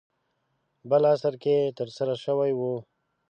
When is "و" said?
2.55-2.61